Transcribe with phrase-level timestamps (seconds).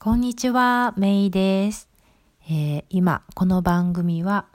[0.00, 1.88] こんにちは、メイです。
[2.48, 4.46] えー、今、この番組は、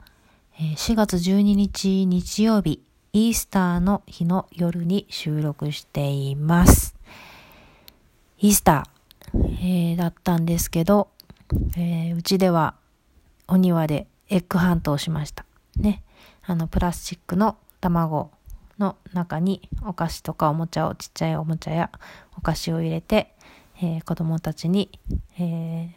[0.58, 2.82] え、4月12日日曜日、
[3.12, 6.96] イースターの日の夜に収録しています。
[8.38, 11.08] イースター、えー、だったんですけど、
[11.76, 12.76] えうちでは
[13.46, 15.44] お庭でエッグハントをしました。
[15.76, 16.02] ね。
[16.46, 18.30] あの、プラスチックの卵
[18.78, 21.90] の中にお菓子とかおもちゃを、ちっちゃいおもちゃや
[22.38, 23.34] お菓子を入れて、
[23.78, 24.90] えー、子供たちに、
[25.38, 25.90] え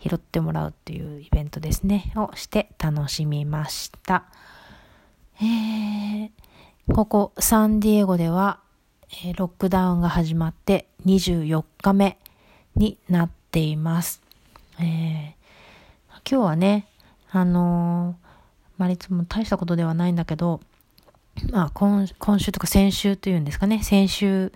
[0.00, 4.24] ー、拾ってもらうっていうイベントですね、をして楽しみました。
[5.40, 6.30] えー、
[6.94, 8.60] ここサンディエゴでは、
[9.24, 12.18] えロックダウンが始まって24日目
[12.76, 14.20] になっています。
[14.80, 15.34] え
[16.30, 16.86] 今日はね、
[17.30, 18.16] あの
[18.76, 20.60] まあ、いつも大したことではないんだけど、
[21.50, 24.52] まあ、今今週とか先週というんですかね、先週、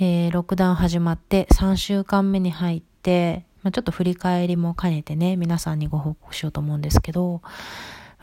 [0.00, 7.42] えー、ロックダウン始まって3週間目に入って、まあ、ちょっと振り返りも兼ねてね、皆さんにご報告しようと思うんですけど、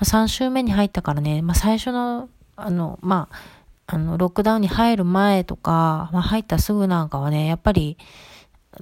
[0.02, 7.98] 3週目に入ったからね、まあ、最初の、あの、まあ、あの、ロックダウンに入る前とか、まあ、入ったすぐなんかはね、やっぱり、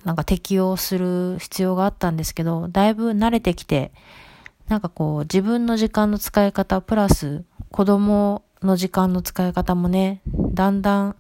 [0.06, 3.92] なんか適応する必要があったんですけど、だいぶ慣れてきて、
[4.70, 10.22] なんかこう、自分の時間の使い方、プラス、子供の時間の使い方もね、
[10.54, 11.16] だんだん、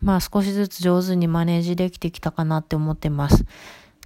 [0.00, 3.44] まあ少しずつ上手にマネージできてきたかなって思ってます。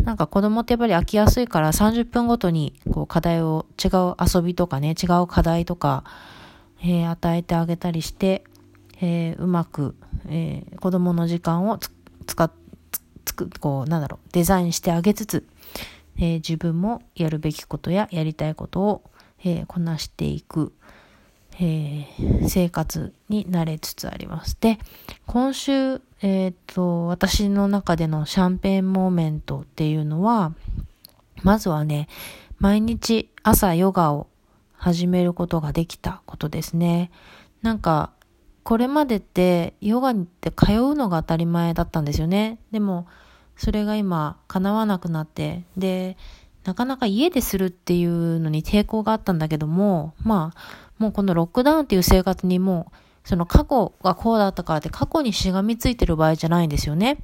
[0.05, 6.05] なんか子供ってやっぱり飽きやすいから30分ごとにこう課題を違う遊びとかね、違う課題とか、
[6.83, 8.45] えー、与えてあげたりして、
[9.01, 9.97] えー、うまく、
[10.29, 11.79] えー、子供の時間を
[12.27, 12.51] 使っ、
[13.25, 15.47] つく、こう、なんだろう、デザインしてあげつつ、
[16.17, 19.03] えー、自分もやるべきことややりたいことを、
[19.45, 20.73] えー、こなしていく。
[21.63, 24.57] えー、生活に慣れつつあります。
[24.59, 24.79] で、
[25.27, 30.55] 今週、えっ、と、私の中での champagne moment っていうのは、
[31.43, 32.09] まずはね、
[32.59, 34.27] 毎日朝ヨガを
[34.73, 37.11] 始めることができたことですね。
[37.61, 38.13] なんか、
[38.63, 42.59] これまでってヨガにって通うのが当たり前だったんですよね。
[42.71, 43.07] でも、
[43.57, 46.17] それが今叶わなくなって、で、
[46.65, 57.19] なかなか家でするっていうのに抵抗があったんだけども、まあ、もうこのロックダウンっていう生活にもうその過去がこうだったからって過去にしがみついてる場合じゃないんですよね。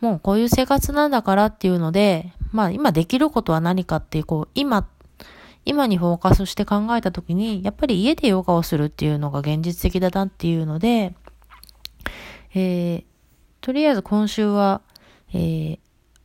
[0.00, 4.88] もうこういう生活なんだからっていうので、まあ今できることは何かっていう、こう今、
[5.64, 11.14] 今にフォーカスして考えたときに、やっぱり家でヨガをするっていうのが現実的だなっていうので、
[12.54, 13.04] えー、
[13.60, 14.82] とりあえず今週は、
[15.32, 15.78] えー、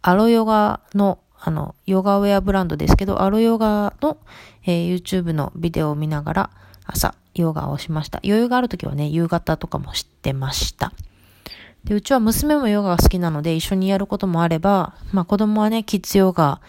[0.04, 4.18] アロヨガのあの、ヨガウェアブランドですけど、アロヨガの、
[4.64, 6.50] えー、YouTube のビデオを見ながら、
[6.86, 8.20] 朝、ヨガをしました。
[8.24, 10.94] 余裕があるときはね、夕方とかも知ってました。
[11.84, 16.62] で、うちは娘もヨガが好きなので、一緒にやることもあれば、まあ子供はね、キッズヨガ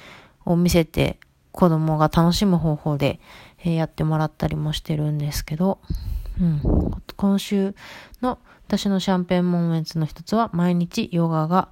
[0.44, 1.19] を見せて、
[1.53, 3.19] 子供が楽しむ方法で、
[3.60, 5.78] えー、やってもらったりもしてるんですけど、
[6.38, 6.60] うん、
[7.16, 7.75] 今週
[8.21, 11.69] の私の champagne moments の一つは、毎日ヨガが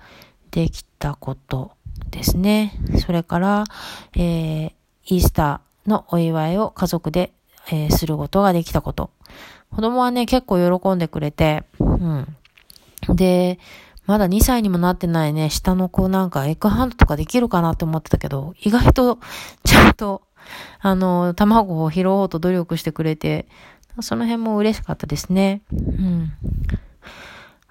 [0.50, 1.72] できたこと
[2.10, 2.72] ですね。
[3.04, 3.64] それから、
[4.14, 4.72] えー、
[5.06, 7.34] イースターのお祝いを家族で
[7.70, 9.10] えー、することができたこと。
[9.70, 12.36] 子供はね、結構喜んでくれて、うん。
[13.08, 13.58] で、
[14.06, 19.18] まだ2歳にもなってないね、下の子なんか egg hunt とかできるかなって思ってたけど、意外と
[19.64, 20.22] ちゃんと、
[20.80, 23.46] あの、卵を拾おうと努力してくれて、
[24.00, 25.62] その辺も嬉しかったですね。
[25.72, 26.32] うん。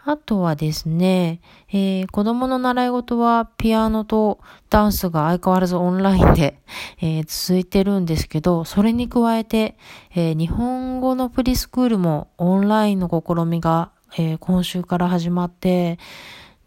[0.06, 6.60] あとはですね、えー、子供の習い事はピアノとダンスが相変わらずオンラインで、
[7.00, 9.78] えー、続いてるんですけど、それに加えて、
[10.14, 15.98] えー、日本語のプリスクールもオンラインの試みが、え今週から始まって、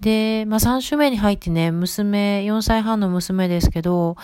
[0.00, 4.16] で、まあ、3週目に入ってね、娘、4歳半の娘ですけど、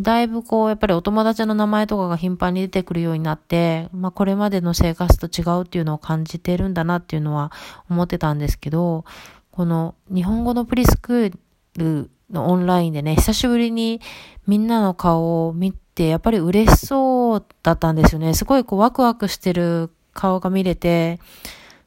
[0.00, 7.52] だいぶこう、やっぱりお友達の名前とかが頻繁に出てくるようになって、まあこれまでの生活と違うっていうのを感じてるんだなっていうのは
[7.88, 9.04] 思ってたんですけど、
[9.52, 11.38] この日本語のプリスクー
[11.76, 14.00] ルのオンラインでね、久しぶりに
[14.48, 18.34] みんなの顔を見て、やっぱり嬉しそうだったんですよね。
[18.34, 21.20] すごいこうワクワクしてる顔が見れて、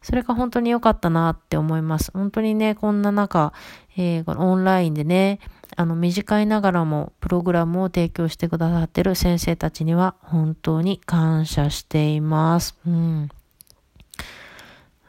[0.02, 2.12] それが本当に良かったなって思います。
[2.14, 3.52] 本当にね、こんな中、
[3.98, 5.40] えー、このオンラインでね、
[5.76, 12.76] あの、短いながらもプログラムを提供してくださってる先生たちには本当に感謝しています。
[12.86, 13.30] うん。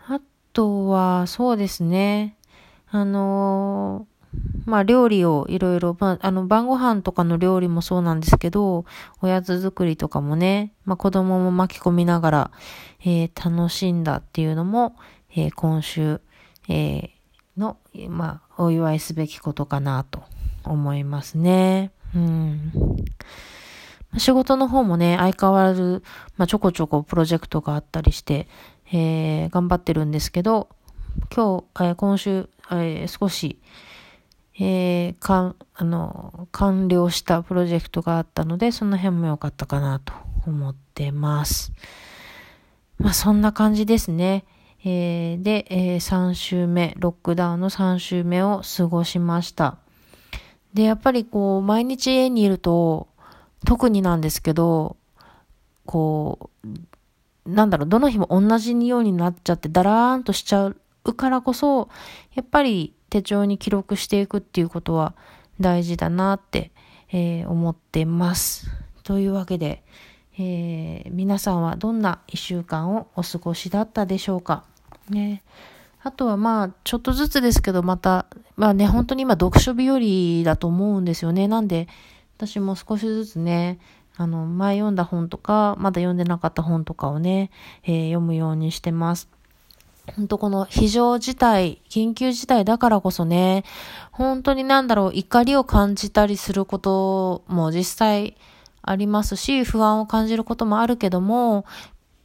[0.09, 0.21] あ
[0.53, 2.37] とは、そうですね。
[2.91, 8.85] あのー、まあ、料理をいろいろ、まあ、あの、晩ご飯とかの料理もそうなんですけど、
[9.23, 12.51] おやつ作りとかもね、まあ、子供も巻き込みながら、
[13.01, 14.97] えー、楽しんだっていうのも、
[15.35, 16.21] えー、今週、
[16.69, 17.11] え
[17.59, 17.77] の、
[18.09, 20.23] まあ、お祝いすべきことかなと
[20.65, 21.93] 思いますね。
[22.15, 22.73] うん。
[24.17, 26.03] 仕事の方もね、相変わらず、
[26.37, 28.49] まあ、ちょこちょこプロジェクトがあったりして、
[28.91, 30.69] えー、頑張ってるんですけど、
[31.35, 33.59] 今日、えー、今週、えー、少し、
[34.59, 40.13] えー、かあの、完了したプロジェクトがあったので、その辺も良かったかなと
[40.47, 41.73] 思ってます。
[42.99, 44.45] まあ、そんな感じですね。
[44.85, 49.79] えー、で、えー、3週目、ロックダウンの3週目を過ごしました。
[50.79, 53.09] で、やっぱりこう、毎日家にいると、
[53.67, 54.97] 特になんですけど、
[55.85, 61.89] こう、なんだろう、どの日も同じようになっちゃって、だらーんとしちゃうからこそ、
[62.33, 65.17] やっぱり手帳に記録していくっていうことは
[65.59, 66.71] 大事だなって、
[67.11, 68.69] えー、思ってます。
[69.03, 69.83] というわけで、
[70.39, 74.63] えー、皆さんはどんな一週間をお過ごしだったでしょうか。
[75.11, 75.43] ね。
[76.03, 81.49] あとはまあ、ちょっとずつですけど、また、まあね、本当に今読書日和だと思うんですよね。
[81.49, 81.89] なんで、
[82.37, 83.79] 私も少しずつね、
[84.17, 87.51] あの、前読んだ本とか、まだ読んでなかった本とかをね、
[87.85, 89.29] えー、読むようにしてます。
[90.17, 93.65] 本当この非常事態、緊急事態だからこそね、
[94.11, 98.37] 本当になんだろう、怒りを感じたりすることも実際
[98.83, 101.65] ありますし、不安を感じることもあるけども、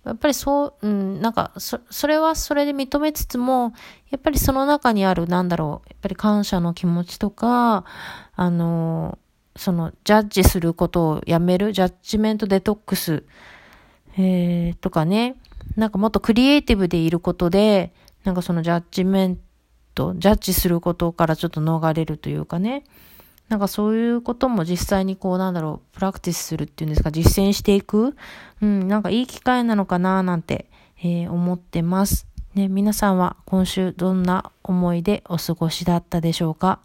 [0.06, 3.74] やっぱりそう、うん、なんか、そ、それはそれで認めつつも、
[4.10, 7.86] やっぱりその中にある、なんだろう、やっぱり感謝の気持ちとか、
[8.36, 9.18] あの、
[9.56, 13.24] その、ジャッジすることをやめる、ジャッジメントデトックス、
[14.18, 15.36] えー、とかね、
[15.78, 17.94] なんかもっとクリエイティブでいることで、
[18.26, 19.40] なんかそのジャッジメン
[19.96, 22.84] ト、ジャッジすることからちょっと逃れるというかね、
[23.54, 28.16] なんかそういうことも実際にこうなんだろう、プラクティスするっていうんですか、実践していく、
[28.64, 30.66] うん、なんかいい機会なのかななんて、
[30.98, 32.26] えー、思ってます。
[32.56, 36.80] ね、皆さんは今週どんな思いでお過ごしだったでしょうか？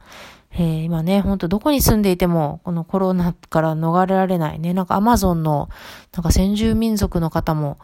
[0.52, 4.74] えー、今ね、ほんとどこに住んでいても、このコロナから逃れられないね。
[4.74, 5.70] なんかアマゾンの、
[6.14, 7.78] なんか先住民族の方も、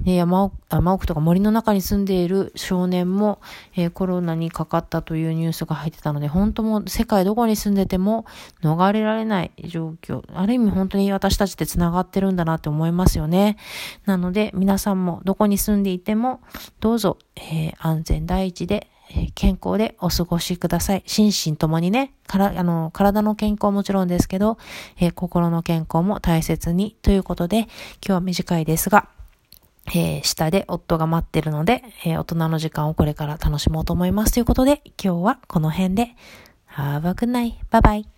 [0.00, 3.40] ね、山奥山奥とか森の中に住んでいる少年も、
[3.76, 8.26] えー、コロナにかかったというニュースが入ってたので、本当も世界どこに住んでても
[8.62, 10.22] 逃れられない状況。
[10.34, 13.56] ある意味本当に私たちって繋がってるんだなって思いますよね。
[14.04, 16.40] なので皆さんもどこに住んでいても
[16.80, 18.88] どうぞ、えー、安全第一で
[19.34, 21.02] 健康でお過ごしください。
[21.06, 24.58] 心身ともにね、からあの体の健康もちろんですけど、
[24.98, 27.68] えー、心の健康も大切にということで、今
[28.06, 29.08] 日は短いですが、
[29.88, 36.16] えー、下で夫が待ってるので、えー、大人の時間をこれから楽しもうと思いますということで、今日はこの辺で、
[36.76, 37.54] Have a good night.
[37.70, 38.13] Bye bye.